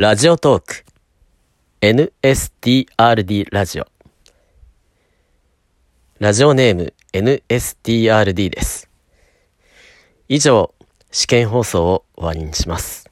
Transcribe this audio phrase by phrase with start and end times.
[0.00, 0.84] ラジオトーク
[1.80, 3.86] NSTRD ラジオ
[6.20, 8.88] ラジオネーム NSTRD です。
[10.28, 10.72] 以上、
[11.10, 13.07] 試験放送を終わりにします。